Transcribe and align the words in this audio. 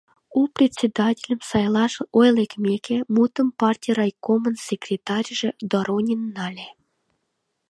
...У 0.39 0.41
председательым 0.57 1.39
сайлаш 1.49 1.93
ой 2.19 2.27
лекмеке, 2.37 2.97
мутым 3.15 3.47
партий 3.59 3.93
райкомын 3.97 4.55
секретарьже, 4.67 5.49
Доронин, 5.71 6.21
нале. 6.35 6.67